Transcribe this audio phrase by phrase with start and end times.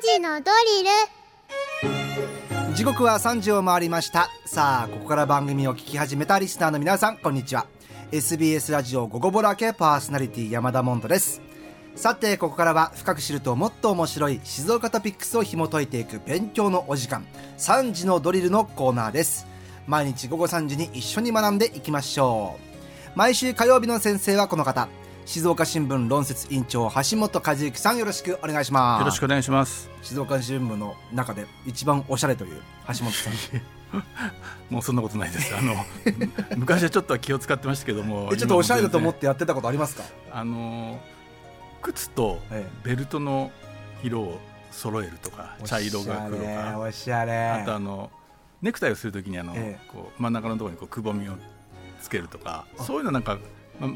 [0.00, 0.84] 時のドリ
[2.68, 2.74] ル。
[2.74, 4.30] 時刻は3時を回りました。
[4.46, 7.66] さあここから番組を聞き始めたリスナーの皆さんこんにちは。
[8.10, 11.42] SBS ラジオ午後ぼらけパーソナリティ山田モンドです。
[11.96, 17.26] さてここからは深く知るともっと面白い静岡トピックスを紐解いていく勉強のお時間。
[17.58, 19.46] 3時のドリルのコーナーです。
[19.86, 22.56] 毎日午後3時に一緒に学んでいきましょ
[23.14, 23.18] う。
[23.18, 24.88] 毎週火曜日の先生はこの方。
[25.28, 29.00] 静岡新聞論説委員長橋本和之さんよろしくお願いします。
[29.00, 29.90] よろしくお願いします。
[30.00, 33.34] 静岡新聞の中で一番おしゃれという橋本さん。
[34.72, 35.54] もうそんなことないです。
[35.54, 35.84] あの
[36.56, 40.04] 昔はちょっと気を使ってましたけどもちょっとおしゃれだと思ってやってたことありますか？
[40.32, 40.98] あの
[41.82, 42.40] 靴と
[42.82, 43.52] ベルトの
[44.02, 46.78] 色を揃えるとか、茶色が黒か。
[46.78, 48.10] おしゃれあとあの
[48.62, 51.34] ネクタイをするときにあの、ええ、こう真ん中のところにこうくぼみを
[52.00, 53.36] つけるとかそういうのなんか、
[53.78, 53.90] まあ、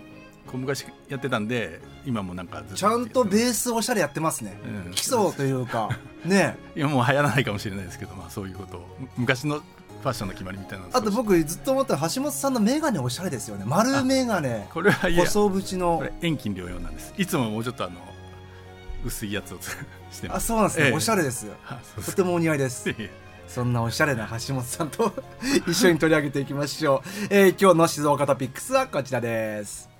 [0.52, 5.88] こう昔やってたんで今もなんかちゃんとベースおしゃれやってますね、うん、基礎というか。
[6.26, 6.56] ね。
[6.76, 8.76] 今もう流行らないかもしれないですけど、まあ、そういうこと。
[8.76, 8.86] を
[9.16, 13.64] 昔のファッションの決まりみたいなあと僕ずっと思った橋本さんの眼鏡おしゃれですよね。
[13.66, 15.98] 丸眼鏡これは細縁の。
[15.98, 17.14] これ遠近両用なんです。
[17.16, 17.94] いつももうちょっとあの
[19.04, 19.58] 薄いやつを
[20.12, 21.46] してあそうなんですね、ええ、おしゃれです。
[22.04, 22.84] とてもお似合いです。
[23.48, 25.12] そんなおしゃれな橋本さんと
[25.68, 29.91] 一緒に取り上げていきましょう、えー、今日の静岡トピックスはこちらです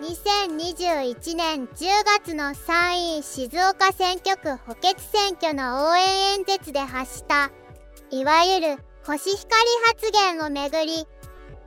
[0.00, 7.50] 2021年10月の参院静岡選挙区補欠選挙の応援演説で発した
[8.10, 11.06] いわゆるコシヒカリ発言をめぐり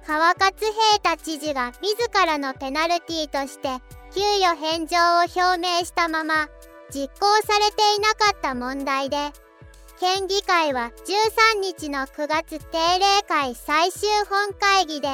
[0.05, 3.69] 川勝平太知事が自らのペナルティとして
[4.13, 6.47] 給与返上を表明したまま
[6.89, 9.17] 実行されていなかった問題で
[9.99, 15.09] 県議会は13日の9月定例会最終本会議で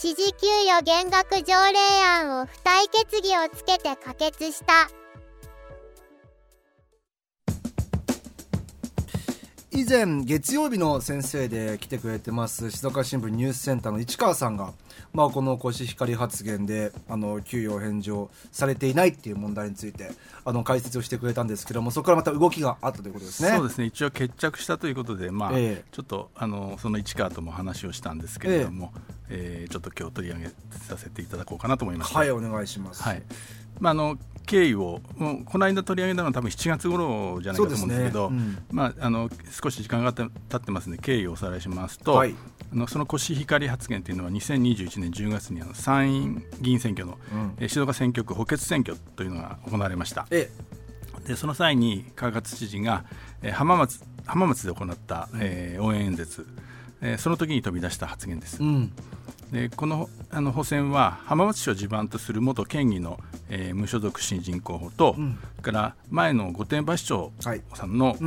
[0.00, 4.88] 知事給与減額条例案を付帯決議をつけて可決した。
[9.70, 14.72] 以前月曜日の先生で来てくれてます静岡新聞ニュースセンターの市川さんが、
[15.12, 20.12] まあ、このコシヒカリ発言であの給与返上されていないっていう問題について
[20.44, 23.50] あの解説をしてくれたんですけどもそこからまた動きがあったということですね。
[23.56, 23.86] そうですね。
[23.86, 30.48] 一応決着したということで、まあ、えー、ちょっとあのその市川とも話をしたんですけれども、えーえー、ちょっと今日取り上げ
[30.86, 32.14] させていただこうかなと思います。
[32.14, 33.22] はいお願いします、はい。
[33.78, 38.36] まあ、あの経緯をもうこの間取り上げたのは多分7月頃じゃないかと思うんですけど、ね。
[38.36, 40.24] うん、まあ、あの少し時間が経
[40.56, 42.34] ってますので経緯をおさらいしますと、はい、
[42.72, 47.18] あのそのコシヒカリ発言というのは2021年10月にあの参院議員選挙の、
[47.60, 50.26] うん、静岡選挙区補欠選挙というのが行われました。
[50.30, 50.50] で
[51.36, 53.04] その際に川勝知事が、
[53.42, 56.46] えー、浜松浜松で行った、えー、応援演説、
[57.02, 58.62] えー、その時に飛び出した発言です。
[58.62, 58.92] うん
[59.52, 67.50] でこのあの補選は浜松市を地盤とする元県議の、えー、無所属新人候補と、うん、から前の御殿場市長さ
[67.84, 68.24] んの、はいう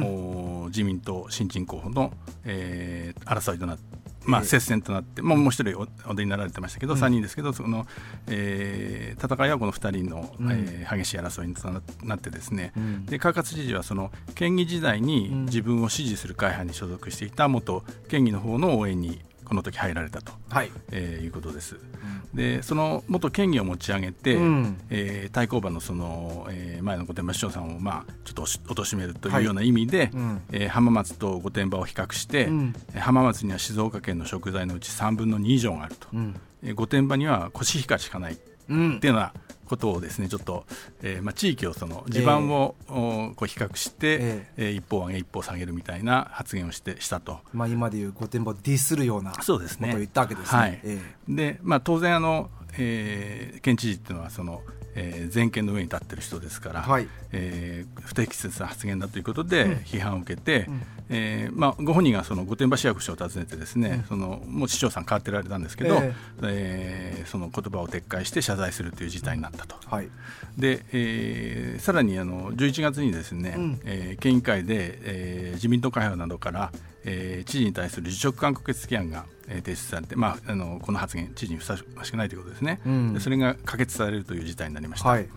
[0.64, 2.12] ん、自民党新人候補の、
[2.44, 3.93] えー、争いとなって。
[4.26, 7.86] まあ、接戦となって、もうもう一人おお出になられてましたけど、うん、3人ですけど、その
[8.28, 20.72] えー、戦いはこの2人の、うん、えー、激しい争いになってですね、うん、で川勝知事はその県議時代に自分を支持する会派に所属していた元県議の方の応援にこの時入られたと、はい。
[20.92, 21.76] えー、いうことです。
[21.76, 39.34] うん、でその元県議を持ち上げて、うん、えー、対抗馬のその、えー、前の御殿場市長さんを、まあ、ちょっと貶めるというような意味で、はいうん、えー、浜松と御殿場を比較して、うん、浜松には静岡県の食材のうち3分の2以上があると、うん、えー、御殿場にはコシヒカリしかないっていうのは、
[39.74, 40.66] ことをですねちょっと、
[41.02, 49.88] えーまあ、地域をその地盤を、えー、こう比較して、えー、えー、一方上げ一方下げるみたいな発言をしてしたと、まあ、今でいう御殿場をディスるようなそうですね。
[49.88, 50.60] ことを言ったわけですね。
[50.60, 50.80] はい。
[50.84, 54.62] えー、でまあ、当然あの、えー、県知事っていうのはその
[54.96, 69.76] えー、全権の上に立ってる人ですから、はい、えー、不適切な発言だということで批判を受けて、うん、えー、まあ、ご本人がその御殿場市役所を訪ねてですね、うん、そのもう市長さん変わってられたんですけど、えー、えー、その言葉を撤回して謝罪するという事態になったと。
[69.86, 70.10] はい、
[70.58, 76.72] で、えー、さらにあの11月にですね、うん、えー、県議会で、えー、自民党会派などから、
[77.06, 85.10] えー、知事に対する辞職勧告決議案がえ提出されて、まあ、あのこの発言知事にふさわしくないということですね、うん、それが可決されるという事態になりました。
[85.10, 85.28] はい。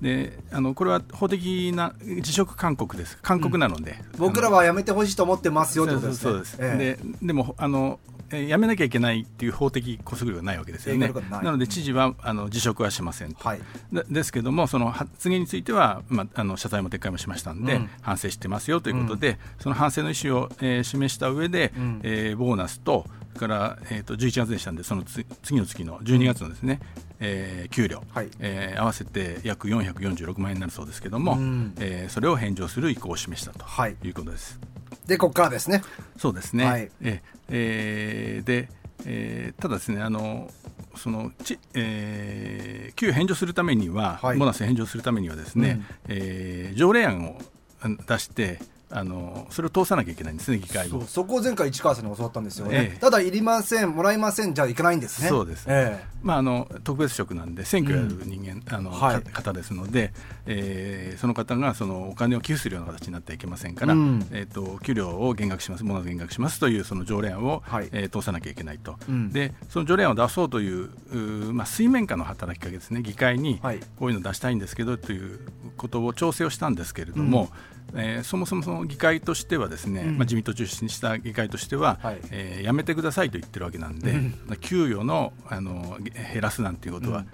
[0.00, 8.00] であのこれは法的な辞職勧告です、勧告なので、うん、僕らはやめてほしいと思ってますよということです、ね、そうです、ええ、ででもあの
[8.36, 11.12] やめなきゃいけないっていう法的拘束力がないわけですよね。
[11.30, 13.60] なので知事はあの辞職はしませんと、はい、
[14.10, 23.06] ですけどもその発言については、まあ、あの謝罪も撤回もしましたんで、うん、反省してますよということで、うん、その反省の意思を、えー、示した上で、うん、えー、ボーナスと
[23.38, 26.80] から、えーと、と11月でしたんでその次の月の12月のですね、
[27.20, 34.10] えー、給料、はい、えー、合わせて約446万円になるそうですけども、うん、えー、それを返上する意向を示したとい。
[34.10, 34.58] うことです。
[34.60, 34.71] はい、
[35.06, 35.82] でここからですね。
[36.16, 36.64] そうですね。
[36.64, 38.68] はい、ええー、で、
[39.04, 40.50] えー、ただですねあの
[40.96, 47.38] そのち、えー、給与返上するためには、はい、ボーナス返上するためにはですね、うん、えー、条例案を
[48.06, 48.60] 出して
[48.94, 51.00] あのそれを通さなきゃいけないんですね、議会を。
[51.06, 60.12] そこを前回、市川さんに教わったんですよね、ええ、ただ、いりません、もらいませんじゃいけないんですね、そうです、え、まあ、あの特別職なんで、選挙やる人あの、はい、方ですので、
[60.46, 73.60] えー、その方がそのお金を寄付するような形になってはいけませんから、うん、えーと、給料を減額します、もの減額しますというその条例案を、はい、えー、通さなきゃいけないと、うん、でその条例案を出そうというう、まあ、水面下の働きかけですね、議会に
[73.98, 75.40] こういうの出したいんですけどという
[75.76, 77.50] ことを調整をしたんですけれども、
[77.94, 87.24] えー、そもそもその議会としてはですね、うん、まあ、自民党中心にした議会としては、はい、えー、やめてくださいと言ってるわけなんで、うん、給与のあの減らすなんていうことは、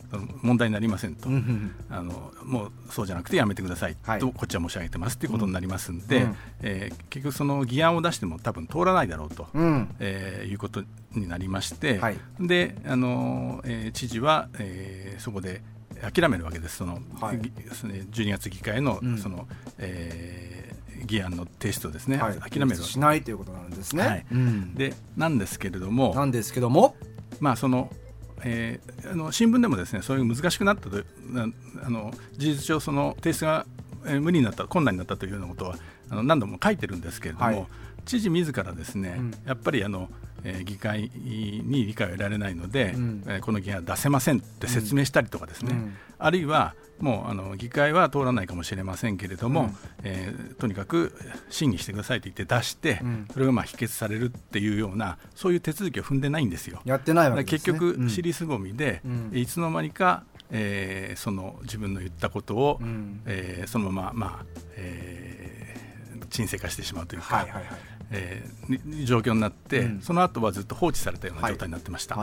[0.43, 10.83] 問題になりませんと、うん、あのもうそうじゃなくてやめてくださいと、はい、こっちは申し上げてますということになりますんで、うん、えー、結局その議案を出しても多分通らないだろうと、うん、えー、いうこと
[11.15, 15.63] になりまして、はい、であの、えー、知事は、えー、そこで
[16.01, 19.47] 諦めるわけです、その、はい、12月議会のその、うん、
[19.79, 24.03] えー、議案の提出をですね、はい、諦めるしないということなんですね。
[24.03, 24.27] はい。
[24.31, 26.97] うん、でなんですけれども、なんですけども、
[27.41, 27.91] まあその
[28.45, 31.03] えー、あの新聞でもですねそういう難しくなったと
[31.85, 33.67] あの事実上その提出が、
[34.07, 35.77] えー、無理になった困難になったというようなことは
[36.11, 37.67] あの何度も書いてるんですけれども、はい、
[38.05, 40.09] 知事自らですね、うん、やっぱりあの
[40.45, 51.13] えー、議会に理解を得られないので、うん、えー、この議案は出せませんって説明したりとかですね、うん、あるいはもうあの議会は通らないかもしれませんけれども、うん、えー、とにかく
[51.49, 56.81] 審議してくださいと言って出して、うん、それがまあ否決されるっていうようなそういう手続きを踏んでないんですよ。
[56.85, 59.03] やってないわけです、ね、結局、尻すぼみで、
[59.33, 64.47] いつの間にか、えー、その自分の言ったことを、うん、えー、そのまま、まあ
[64.77, 67.37] えー、沈静化してしまうというか。
[67.37, 72.17] はいはいはいえー、状況になって、うん、その後はずっと放置されたような状態になってました。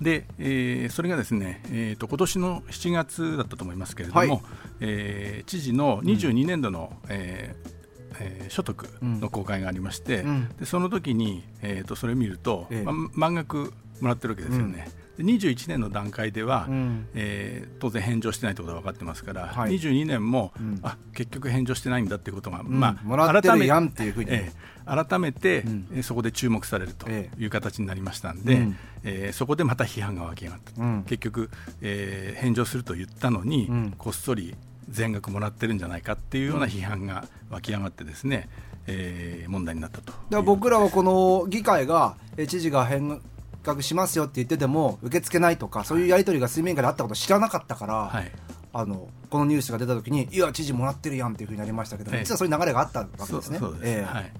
[0.00, 4.40] で、えー、それがですね、えーと、今年の7月だったと思いますけれども、はい、
[4.80, 7.76] えー、知事の22年度の、うん、えー
[8.18, 14.88] えー、所得の公開がありまして、うん、でその時に、えーと、それを見ると、ええ、ま満額もらってるわけですよね。
[14.88, 28.68] うん、21年の段階では、うん、えー、当然返上してないということが分かってますから、はい、22年も、うん、あ結局返上してないんだということが、まあ、改めていうふうに、えー、改めて、うん、そこで注目されるという形になりましたんで、
[29.04, 34.54] ええー、そこでまた批判が湧き上がった、結局、えー、返上すると言ったのに、こっそり
[34.88, 38.48] 全額もらってるんじゃないかっていうような批判が湧き上がってですね、
[38.86, 42.16] えー、問題になったとだ僕らはこの議会が
[42.48, 43.20] 知事が返
[43.66, 48.30] 額しますよって言ってても受け付けないとかそういうやり取りが水面下であったこと知らなかったから、はい、
[48.72, 53.58] あのこのニュースが出た時にいや知事もらってるやんっていうふうになりましたけど、実はそういう流れがあったわけですね。
[53.58, 54.32] そうです、えー、はい。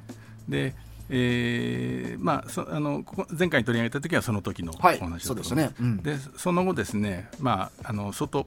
[0.49, 0.75] で
[1.09, 3.05] えーまあ、そあの
[3.39, 5.71] 前回取り上げた時はその時のお話だったはい、そ、ね。
[5.81, 8.47] うん、でその後ですね、まあ、あの相当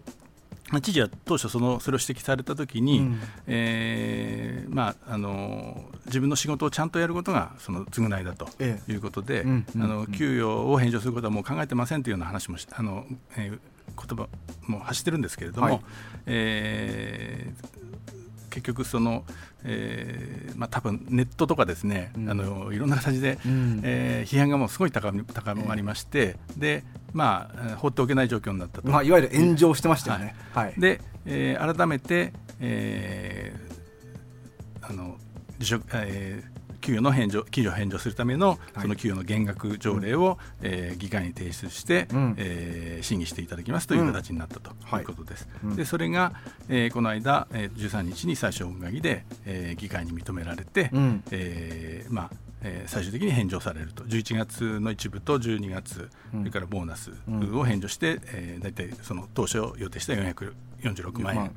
[0.81, 9.45] 知事は当初そのそれを指摘されたときに、うん、えー、まあ、あの自分の仕事をちゃんとやることがその償いだということで、
[10.15, 13.05] 給与を返上することはもう考えてませんというような話もあの、
[13.35, 13.59] えー、
[14.07, 14.29] 言葉
[14.67, 15.81] も発してるんですけれども、はい、
[16.27, 18.18] えー
[18.49, 19.23] 結局その、
[19.63, 30.35] えーまあ、多分ネットとかですね、うん、あのいろんな形で、うん、えー、批判がもうすごい高高まりまして、えー、でまあ、放っておけない状況になったと、まあ、いわゆる炎上してましたよね。
[30.53, 35.17] はい、はい、で、えー、改めて、えー、あの
[35.57, 36.58] 辞職、えー
[36.89, 45.01] 給与の返上給与返上するためのその給与の減額条例を、はい、えー、議会に提出して、うん、えー、審議していただきますという形になったとい。
[45.01, 45.47] うことです。
[45.63, 45.69] うん。
[45.69, 46.33] はい、でそれが、
[46.67, 52.31] えー、この間、えー、13日に最小本会議で、えー、議会に認められて、うん、えー、まあ
[52.61, 54.03] えー、最終的に返上されると。
[54.03, 57.11] 11月の一部と12月、それからボーナス
[57.53, 61.51] を返上して、えー、大体その当初予定した446万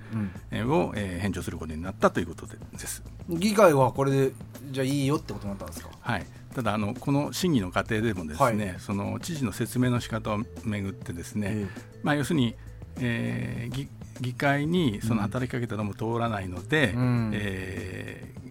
[0.51, 3.03] 円を、えー、返上することになったということです。
[3.29, 4.33] 議会はこれで
[4.71, 11.69] じゃあいいよってことになったんですか、はい、ただあの、この審議の過程でもですね、はい、その知事の説明の仕方をめぐってですね、えー、
[12.03, 12.55] まあ、要するに、
[12.99, 13.89] えー、議
[14.21, 18.42] 議会にその働きかけたのも通らないので、うん、えー、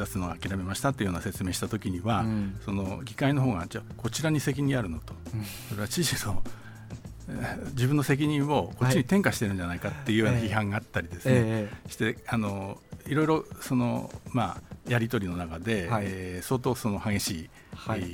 [0.00, 6.42] 出すのを諦めましたというような説明したときには、うん、その議会の方がじゃあこちらに責任あるのと、うん、それは知事の
[7.74, 18.04] 自分の責任をこっちに転嫁してるんじゃないかっていうような批判があったりですね、はい、してあのいろいろその、まあやり取りの中で、はい、えー、相当その激しい、はい、え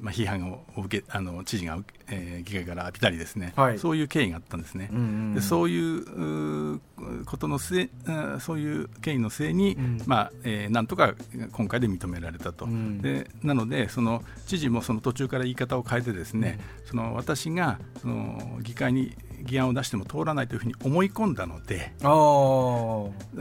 [0.00, 4.88] ー、まあ、批判を受けあの知事が、えー、議会から浴びたりですね、はい、そういう経緯があったんですね。
[4.90, 6.80] うんうんうん、でそういう
[7.26, 7.90] ことの末
[8.40, 11.14] そういう経緯の末に、うん、まあえー、なんとか
[11.52, 21.92] 今回で認められたと、うん、でなのでその知事もその途中から言い方を変えてですね、うん、その私がその議会に議案を出しても通らないというふうに思い込んだので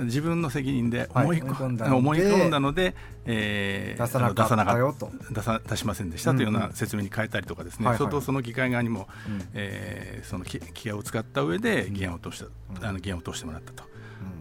[0.05, 5.11] 自分の責任で思い,、込んだ思い込んだので、えー、出さなかったよと。
[5.31, 12.43] 出さ出しませんでしたというような説明に変えたりとかですね、相当その議会側にも、うん、えー、その気合を使った上で議案を通し
[12.79, 13.90] た、あの議案を通してもらったと。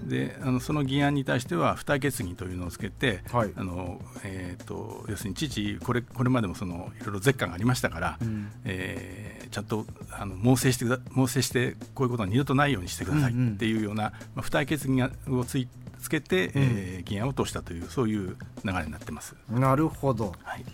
[0.08, 15.68] であのその議案に対しては付帯決議というのをつけて、はい、あのえーと、要するに父これこれまでもそのいろいろ絶下がありましたから、うん、えー、ちゃんとあの猛省して猛省してこういうことが二度とないようにしてくださいっていうような、うんうん、まあ、付帯決議をつい
[16.00, 19.34] つけて、うん、えー、議案を通したというそういう流れになってます。
[19.50, 20.64] なるほど、はい、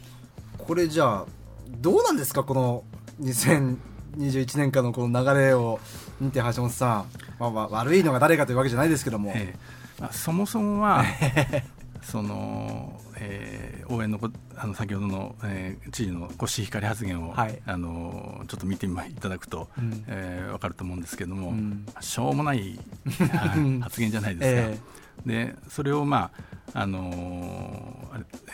[0.57, 1.27] これじゃあ
[1.69, 2.45] どうなんですか？
[2.45, 2.85] この
[4.17, 5.79] 2021年間のこの流れを
[6.21, 7.07] 見て橋本さん
[7.39, 11.05] まあ、まあ、悪いのが誰かというわけじゃないですけども、えー、まあ、そもそもは
[12.03, 14.19] その、えー、応援の
[14.57, 22.79] あの先ほどの、えー、知事のコシヒカリ発言を、はい、あのちょっと見ていただくと、うん、えー、分かると思うんですけれども、うん、しょうもない
[23.83, 24.61] 発言じゃないですか。
[24.71, 24.79] えー、
[25.25, 27.97] でそれをまああの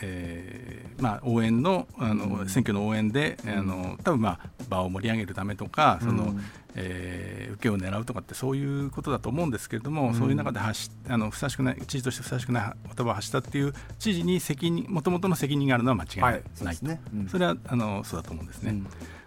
[0.03, 6.35] えーまあ、応援のあの、選挙の応援で、あの多分まあ場を盛り上げるためとかその、
[6.75, 17.01] えー、受けを狙うとかってそういうことだと思うんですけれども、うん、そういう中で発しあのふさしくない知事としてふさしくない言葉を発したっていう知事に責任もともとの責任があるのは間違いない、はい、そね。
[17.15, 18.83] うん、それはあのそうだと思うんですね。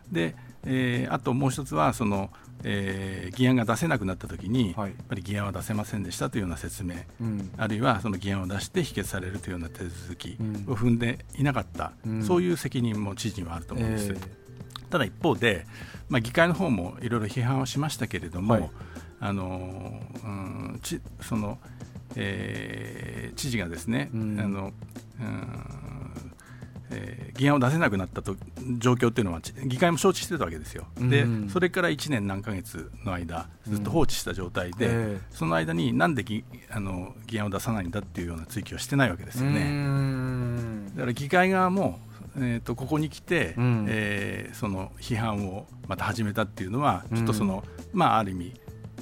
[0.07, 0.35] うん、で、
[0.65, 2.31] えー、あともう一つはその、
[2.63, 6.95] えー、議案が出せなくなったときに、はい、やっぱり議案は出せませんでしたというような説明、
[7.57, 11.91] あるいはその議案を出して否決されるというような手続きを踏んでいなかった、
[12.25, 14.09] そういう責任も知事にはあると思うんです。
[14.09, 14.45] えー
[14.87, 15.65] ただ一方で、
[16.09, 18.71] まあ、議会の方もいろいろ批判をしましたけれども、はい、
[19.19, 21.57] あのうんちその
[22.15, 24.71] えー、知事がですね、うん、あの
[25.19, 25.94] うん
[26.95, 28.35] えー、議案を出せなくなったと
[28.77, 40.85] 状況っていうのは議会も承知してたわけですよ、で、うん、それから1年何ヶ月の間ずっと放置した状態で、うん、その間になんで議あの議案を出さないんだっていうような追及はしてないわけですよね。
[40.95, 41.99] だから議会側も
[42.37, 48.53] えーと、ここに来て、うん、えー、その批判をまた始めたっていうのは、ちょっとその、うん、まあ、ある意味、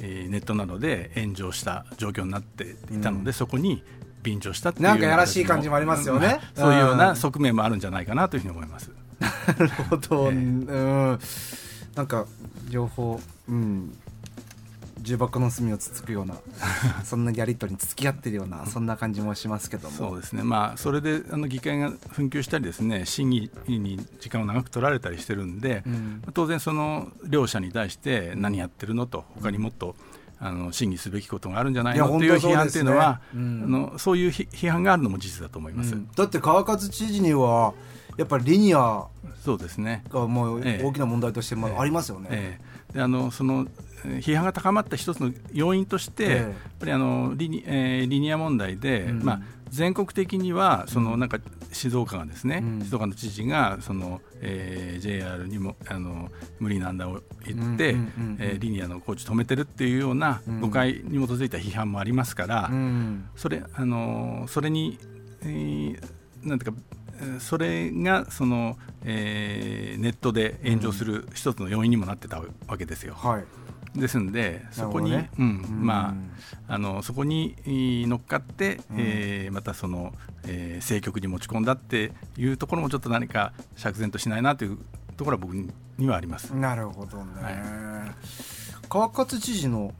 [0.01, 3.83] えー、ネットなどで炎上した状況になっていたので、うん、そこに
[4.23, 8.89] 便乗したっていうなんかやらしい感じもありますよね、まあ、そういうような側面もあるんじゃないかなというふうに思います。
[9.47, 11.19] なるほど、えー、うん。
[11.95, 12.25] なんか
[12.69, 13.95] 両方、うん、
[15.03, 16.35] 重箱の隅をつつくような
[17.03, 19.95] そんなやり取りに付き合ってるようなそんな感じもしますけども。
[19.95, 29.95] そうですね、まあ、それであの議会が紛糾したりですね審議に時間を長く取られたりしてるんで、うん、当然、その両者に対して何やってるのと他にもっと、
[30.45, 32.07] あの審議すべきことがあるんじゃないの？
[32.07, 37.73] という批判というのは、ねうん、あのそういう批判があるのも事実だと思います、うん、だって川勝知事には
[38.17, 39.05] やっぱりリニア
[39.43, 40.03] そうですね。
[40.09, 42.29] がもう大きな問題としてありますよね。
[42.31, 42.65] ええ。
[42.91, 43.67] え、であのその
[44.03, 51.39] 批判が高まった一つの要因として、えー、やっぱりあのリニ,、えー、リニア問題で、うん、まあ、全国的にはそのなんか
[51.73, 57.95] 静岡がですね、うん、静岡の知事がその、えー、JR にもあの無理難題を言って、
[58.39, 64.97] えリニアの工事止めてるっていうような誤解に基づいた批判もありますから、うん、それあのそれに、
[65.41, 65.99] えー、
[66.43, 66.79] なんていうか
[67.39, 73.13] それがその、えー、ネットで炎上する一つの要因にもなってたわけですよ。
[73.15, 73.62] はい
[73.95, 76.15] ですんで、そこに、ね、うん、ま
[76.67, 77.55] あ、あのそこに
[78.07, 80.13] 乗っかって、うん、えー、またその、
[80.47, 84.79] えー、政局に持ち込んだっていうところもちょっと何か釈然としないなという
[85.15, 86.55] ところは僕にはあります。
[86.55, 87.41] なるほどね。
[87.41, 89.93] はい、川勝知事の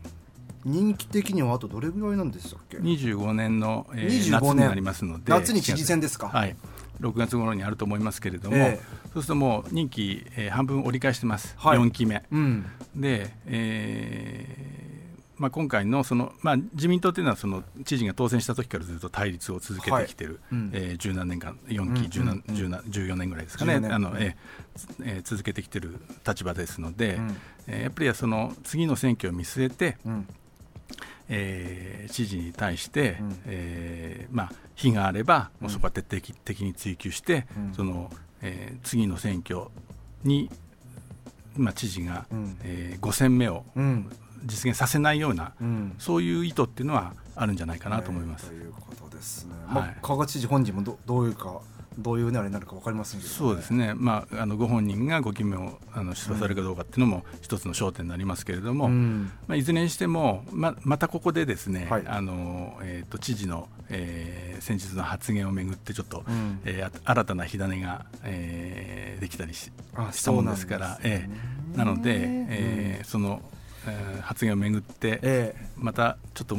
[0.66, 5.32] 人気的にはあとどれぐらいなんでしたっけ？25年の、えー、夏になりますので。
[5.32, 6.30] 夏に知事選ですか。
[6.30, 6.56] はい
[7.02, 14.74] 6月頃にあると思いますけれども、えー、そうするともう任期、えー、半分折り返してます、はい、4期目、うん、で、えー
[15.44, 30.28] まあ、今回のその、まあ、自民党というのはその知事が当選した時からずっと対立を続けてきている、はいうん、えー、十何年間4期、うんうん、14年ぐらいですかね、あのえー、続けてきている立場ですので、うん、えー、やっぱりその次の選挙を見据えて、うん
[31.34, 38.12] えー、知事に対して、うん、えー、まあ、非があれば、もうそこは徹底的に追及して、うん、その
[38.44, 39.68] えー、次の選挙
[40.24, 40.50] に、
[41.56, 44.12] まあ、知事が、うん、えー、5選目を、うん、
[44.44, 48.48] 実現させないような、うん、そういう意図っていうのはあるんじゃないかなと思います。
[48.48, 49.54] ということですね。
[49.66, 51.62] はい、まあ、川口知事本人もどどういうか
[51.98, 69.72] どういうあれになるか分かりませんけど、ね、そうですね、まあ、あのご本人がご決めをあの出馬されるかどうかっていうのも一つの焦点になりますけれども、うん、まあ、いずれにしてもままたここでですね、はい、あのえーと、知事の、えー、先日の発言をめぐってちょっと、うん、えー、新たな火種が、えー、できたりし
[70.12, 72.12] したもんですから、ね、えー、なので、
[72.50, 73.42] えー、その、
[73.88, 76.58] えー、発言をめぐって、えー、またちょっと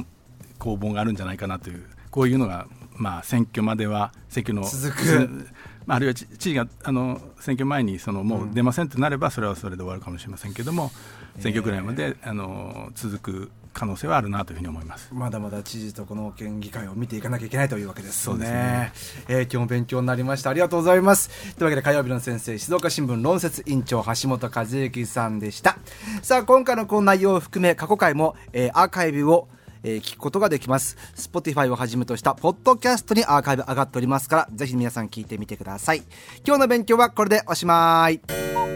[0.58, 5.48] 攻防があるんじゃないかなというこういうのがまあ、選挙までは選挙の続く、
[5.86, 10.90] まあ、あるいは知事があの選挙前にそのもう出ませんとなればそれはそれで終わるかもしれませんけれども、
[11.36, 15.12] うん、選挙ぐらいまで、あの続く可能性はあるなというふうに思います。
[15.12, 18.92] まだまだ知事とこの県議会を見ていかなきゃいけないというわけですそうですね、
[19.28, 20.50] えー、今日も勉強になりました。
[20.50, 21.28] ありがとうございます。
[21.56, 25.76] というわけで火曜日の先生静岡新聞論説委員長橋本和之さんでした。
[26.22, 29.48] さあ今回のこの内容を含め過去回も、えー、アーカイブを
[29.84, 30.96] えー、聞くことができます。
[31.14, 36.02] Spotify をはじめとしたポッドキャストにアーカイブ上がっておりますからぜひ皆さん聞いてみてください。
[36.44, 38.73] 今日の勉強はこれでおしまい。